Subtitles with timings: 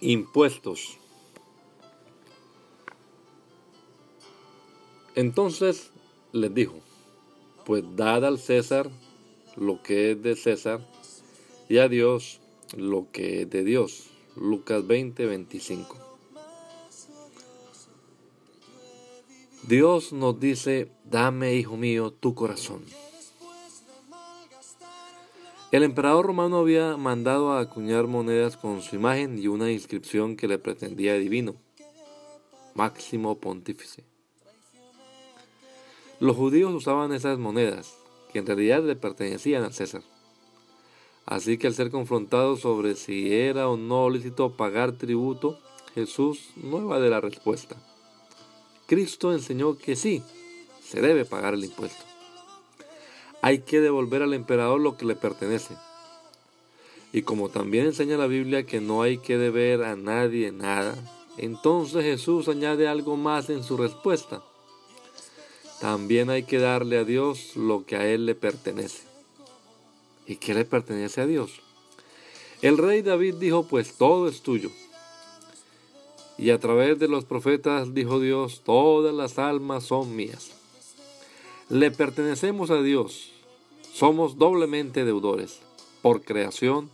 [0.00, 0.98] Impuestos.
[5.14, 5.90] Entonces
[6.32, 6.78] les dijo,
[7.66, 8.90] pues dad al César
[9.56, 10.80] lo que es de César
[11.68, 12.40] y a Dios
[12.76, 14.06] lo que es de Dios.
[14.36, 15.96] Lucas 20, 25.
[19.66, 22.82] Dios nos dice, dame, hijo mío, tu corazón.
[25.72, 30.48] El emperador romano había mandado a acuñar monedas con su imagen y una inscripción que
[30.48, 31.54] le pretendía divino,
[32.74, 34.02] máximo pontífice.
[36.18, 37.94] Los judíos usaban esas monedas,
[38.32, 40.02] que en realidad le pertenecían al César.
[41.24, 45.60] Así que al ser confrontado sobre si era o no lícito pagar tributo,
[45.94, 47.76] Jesús no iba de la respuesta.
[48.88, 50.20] Cristo enseñó que sí,
[50.82, 52.09] se debe pagar el impuesto
[53.42, 55.76] hay que devolver al emperador lo que le pertenece.
[57.12, 60.94] Y como también enseña la Biblia que no hay que deber a nadie nada,
[61.36, 64.42] entonces Jesús añade algo más en su respuesta.
[65.80, 69.02] También hay que darle a Dios lo que a Él le pertenece.
[70.26, 71.50] ¿Y qué le pertenece a Dios?
[72.62, 74.70] El rey David dijo, pues todo es tuyo.
[76.36, 80.59] Y a través de los profetas dijo Dios, todas las almas son mías.
[81.70, 83.30] Le pertenecemos a Dios.
[83.94, 85.60] Somos doblemente deudores,
[86.02, 86.90] por creación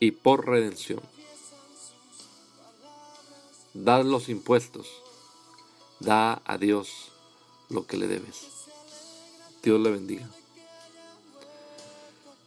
[0.00, 1.00] y por redención.
[3.72, 4.88] Dad los impuestos.
[6.00, 7.12] Da a Dios
[7.68, 8.48] lo que le debes.
[9.62, 10.28] Dios le bendiga.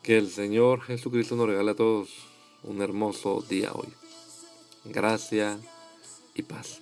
[0.03, 2.09] Que el Señor Jesucristo nos regale a todos
[2.63, 3.88] un hermoso día hoy.
[4.84, 5.57] Gracia
[6.35, 6.81] y paz.